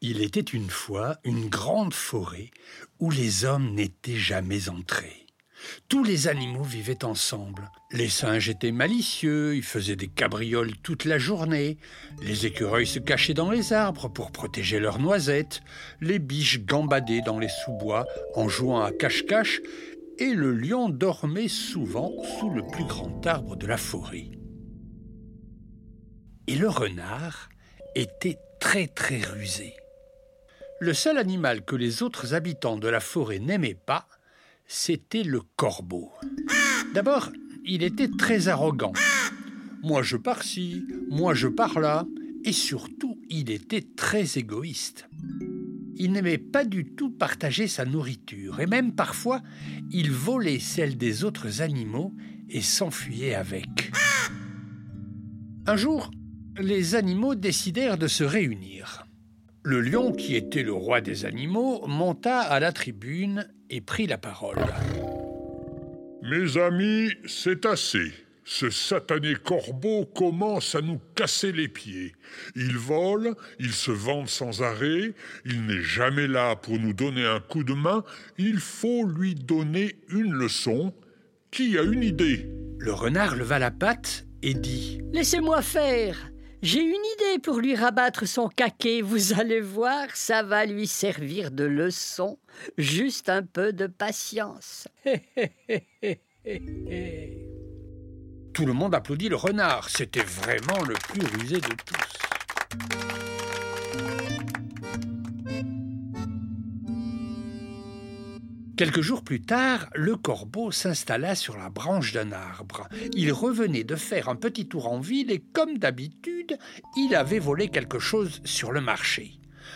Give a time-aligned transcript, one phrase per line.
[0.00, 2.50] Il était une fois une grande forêt
[2.98, 5.27] où les hommes n'étaient jamais entrés.
[5.88, 7.70] Tous les animaux vivaient ensemble.
[7.92, 11.78] Les singes étaient malicieux, ils faisaient des cabrioles toute la journée.
[12.22, 15.60] Les écureuils se cachaient dans les arbres pour protéger leurs noisettes.
[16.00, 19.60] Les biches gambadaient dans les sous-bois en jouant à cache-cache.
[20.18, 24.30] Et le lion dormait souvent sous le plus grand arbre de la forêt.
[26.48, 27.48] Et le renard
[27.94, 29.74] était très très rusé.
[30.80, 34.08] Le seul animal que les autres habitants de la forêt n'aimaient pas,
[34.68, 36.12] c'était le corbeau.
[36.94, 37.32] D'abord,
[37.64, 38.92] il était très arrogant.
[39.82, 42.06] Moi je pars ci, moi je pars là,
[42.44, 45.08] et surtout, il était très égoïste.
[45.96, 49.42] Il n'aimait pas du tout partager sa nourriture, et même parfois,
[49.90, 52.14] il volait celle des autres animaux
[52.48, 53.90] et s'enfuyait avec.
[55.66, 56.10] Un jour,
[56.58, 59.07] les animaux décidèrent de se réunir.
[59.68, 64.16] Le lion, qui était le roi des animaux, monta à la tribune et prit la
[64.16, 64.56] parole.
[66.22, 68.10] Mes amis, c'est assez.
[68.44, 72.14] Ce satané corbeau commence à nous casser les pieds.
[72.56, 75.12] Il vole, il se vante sans arrêt,
[75.44, 78.04] il n'est jamais là pour nous donner un coup de main,
[78.38, 80.94] il faut lui donner une leçon.
[81.50, 82.48] Qui a une idée?
[82.78, 86.30] Le renard leva la patte et dit Laissez-moi faire.
[86.60, 89.00] J'ai une idée pour lui rabattre son caquet.
[89.00, 92.38] Vous allez voir, ça va lui servir de leçon.
[92.76, 94.88] Juste un peu de patience.
[98.52, 99.88] Tout le monde applaudit le renard.
[99.88, 103.27] C'était vraiment le plus rusé de tous.
[108.78, 112.88] Quelques jours plus tard, le corbeau s'installa sur la branche d'un arbre.
[113.12, 116.56] Il revenait de faire un petit tour en ville et, comme d'habitude,
[116.96, 119.32] il avait volé quelque chose sur le marché.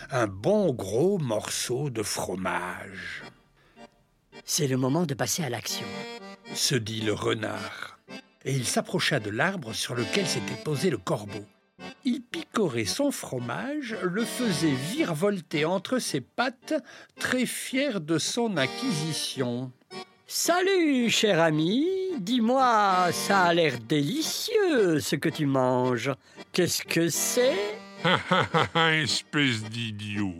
[0.09, 3.23] Un bon gros morceau de fromage.
[4.45, 5.87] C'est le moment de passer à l'action,
[6.53, 7.99] se dit le renard.
[8.45, 11.45] Et il s'approcha de l'arbre sur lequel s'était posé le corbeau.
[12.85, 16.75] Son fromage, le faisait virevolter entre ses pattes,
[17.19, 19.71] très fier de son acquisition.
[20.27, 21.87] Salut, cher ami.
[22.19, 26.11] Dis-moi, ça a l'air délicieux ce que tu manges.
[26.51, 27.57] Qu'est-ce que c'est?
[29.01, 30.35] Espèce d'idiot.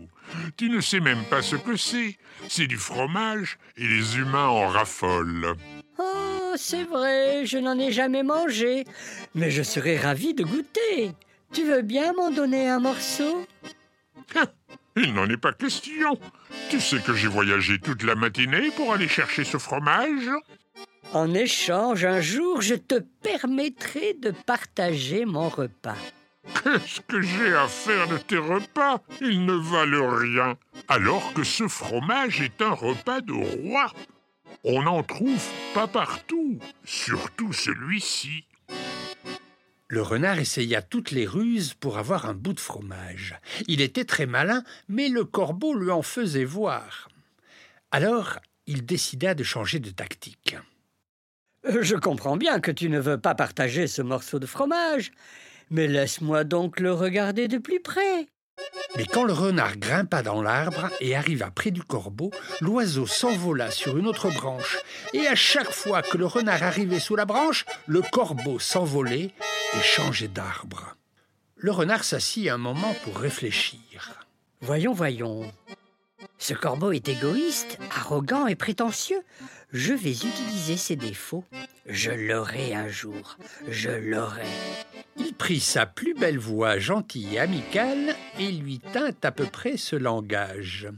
[0.56, 2.18] Tu ne sais même pas ce que c'est.
[2.47, 5.56] C'est du fromage et les humains en raffolent.
[5.97, 8.85] Oh, c'est vrai, je n'en ai jamais mangé,
[9.34, 11.13] mais je serais ravi de goûter.
[11.53, 13.46] Tu veux bien m'en donner un morceau?
[14.96, 16.18] Il n'en est pas question.
[16.69, 20.30] Tu sais que j'ai voyagé toute la matinée pour aller chercher ce fromage
[21.13, 25.96] En échange, un jour, je te permettrai de partager mon repas.
[26.63, 29.02] Qu'est-ce que j'ai à faire de tes repas?
[29.22, 30.58] Ils ne valent rien.
[30.88, 33.92] Alors que ce fromage est un repas de roi.
[34.63, 35.44] On n'en trouve
[35.74, 38.46] pas partout, surtout celui-ci.
[39.94, 43.36] Le renard essaya toutes les ruses pour avoir un bout de fromage.
[43.68, 47.09] Il était très malin, mais le corbeau lui en faisait voir.
[47.92, 50.58] Alors, il décida de changer de tactique.
[51.68, 55.12] Euh, je comprends bien que tu ne veux pas partager ce morceau de fromage,
[55.70, 58.28] mais laisse-moi donc le regarder de plus près.
[58.96, 62.31] Mais quand le renard grimpa dans l'arbre et arriva près du corbeau,
[62.62, 64.80] l'oiseau s'envola sur une autre branche.
[65.14, 69.31] Et à chaque fois que le renard arrivait sous la branche, le corbeau s'envolait
[69.78, 70.95] et changeait d'arbre.
[71.56, 74.25] Le renard s'assit un moment pour réfléchir.
[74.61, 75.51] Voyons, voyons.
[76.38, 79.22] Ce corbeau est égoïste, arrogant et prétentieux.
[79.72, 81.45] Je vais utiliser ses défauts.
[81.85, 83.38] Je l'aurai un jour.
[83.69, 84.47] Je l'aurai.
[85.17, 89.77] Il prit sa plus belle voix gentille et amicale et lui tint à peu près
[89.77, 90.89] ce langage.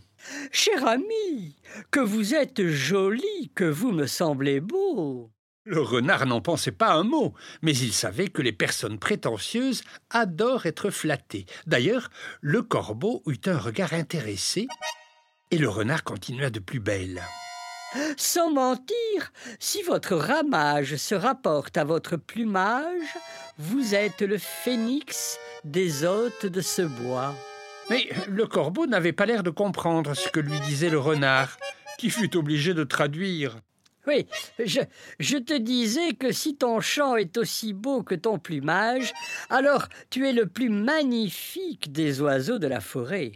[0.51, 1.55] Cher ami,
[1.91, 5.29] que vous êtes joli, que vous me semblez beau.
[5.67, 7.33] Le renard n'en pensait pas un mot,
[7.63, 11.47] mais il savait que les personnes prétentieuses adorent être flattées.
[11.65, 14.67] D'ailleurs, le corbeau eut un regard intéressé,
[15.49, 17.23] et le renard continua de plus belle.
[18.15, 23.17] Sans mentir, si votre ramage se rapporte à votre plumage,
[23.57, 27.33] vous êtes le phénix des hôtes de ce bois.
[27.89, 31.57] Mais le corbeau n'avait pas l'air de comprendre ce que lui disait le renard,
[31.97, 33.57] qui fut obligé de traduire.
[34.07, 34.27] Oui,
[34.63, 34.81] je,
[35.19, 39.13] je, te disais que si ton chant est aussi beau que ton plumage,
[39.49, 43.33] alors tu es le plus magnifique des oiseaux de la forêt.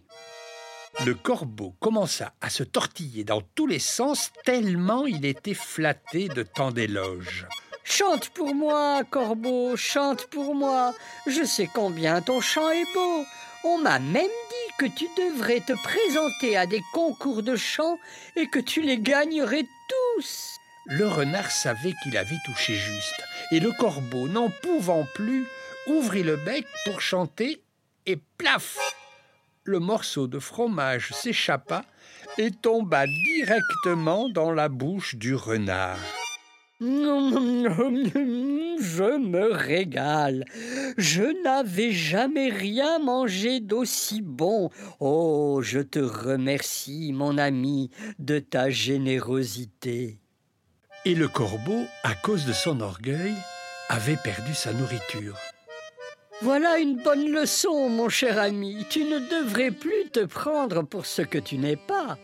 [1.05, 6.43] Le corbeau commença à se tortiller dans tous les sens tellement il était flatté de
[6.43, 7.47] tant d'éloges.
[7.83, 10.93] Chante pour moi, corbeau, chante pour moi.
[11.25, 13.25] Je sais combien ton chant est beau.
[13.63, 17.97] On m'a même dit que tu devrais te présenter à des concours de chant
[18.35, 20.58] et que tu les gagnerais tous.
[20.91, 25.45] Le renard savait qu'il avait touché juste, et le corbeau, n'en pouvant plus,
[25.85, 27.61] ouvrit le bec pour chanter,
[28.07, 28.77] et plaf
[29.65, 31.85] Le morceau de fromage s'échappa
[32.39, 35.99] et tomba directement dans la bouche du renard.
[38.81, 40.45] Je me régale.
[40.97, 44.71] Je n'avais jamais rien mangé d'aussi bon.
[44.99, 50.19] Oh, je te remercie, mon ami, de ta générosité.
[51.05, 53.33] Et le corbeau, à cause de son orgueil,
[53.87, 55.37] avait perdu sa nourriture.
[56.41, 58.85] Voilà une bonne leçon, mon cher ami.
[58.89, 62.17] Tu ne devrais plus te prendre pour ce que tu n'es pas.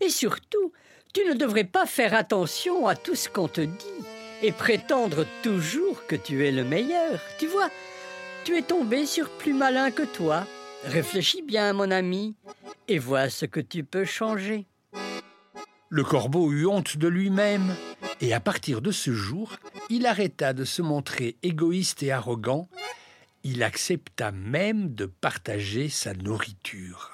[0.00, 0.72] Et surtout,
[1.12, 4.04] tu ne devrais pas faire attention à tout ce qu'on te dit
[4.42, 7.20] et prétendre toujours que tu es le meilleur.
[7.38, 7.68] Tu vois,
[8.44, 10.46] tu es tombé sur plus malin que toi.
[10.84, 12.34] Réfléchis bien, mon ami,
[12.88, 14.66] et vois ce que tu peux changer.
[15.90, 17.74] Le corbeau eut honte de lui-même,
[18.20, 19.56] et à partir de ce jour,
[19.88, 22.68] il arrêta de se montrer égoïste et arrogant,
[23.42, 27.12] il accepta même de partager sa nourriture.